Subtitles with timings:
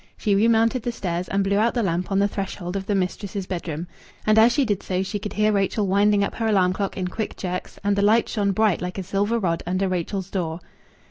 [0.17, 3.45] She remounted the stairs and blew out the lamp on the threshold of the mistress's
[3.45, 3.85] bedroom.
[4.25, 7.07] And as she did so she could hear Rachel winding up her alarm clock in
[7.07, 10.59] quick jerks, and the light shone bright like a silver rod under Rachel's door.